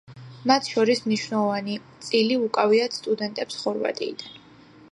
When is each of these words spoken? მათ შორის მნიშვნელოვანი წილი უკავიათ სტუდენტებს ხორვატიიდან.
მათ 0.51 0.67
შორის 0.75 1.01
მნიშვნელოვანი 1.07 1.75
წილი 2.07 2.39
უკავიათ 2.45 2.97
სტუდენტებს 3.01 3.61
ხორვატიიდან. 3.67 4.41